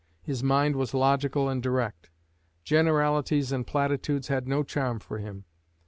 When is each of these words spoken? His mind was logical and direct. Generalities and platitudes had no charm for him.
His 0.23 0.41
mind 0.41 0.77
was 0.77 0.95
logical 0.95 1.47
and 1.47 1.61
direct. 1.61 2.09
Generalities 2.63 3.51
and 3.51 3.67
platitudes 3.67 4.29
had 4.29 4.47
no 4.47 4.63
charm 4.63 4.97
for 4.99 5.19
him. 5.19 5.45